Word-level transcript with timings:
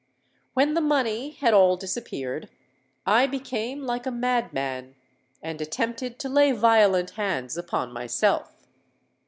When 0.55 0.73
the 0.73 0.81
money 0.81 1.29
had 1.29 1.53
all 1.53 1.77
disappeared, 1.77 2.49
I 3.05 3.27
became 3.27 3.83
like 3.83 4.07
a 4.07 4.11
madman, 4.11 4.95
and 5.43 5.61
attempted 5.61 6.17
to 6.21 6.27
lay 6.27 6.53
violent 6.53 7.11
hands 7.11 7.55
upon 7.55 7.93
myself. 7.93 8.65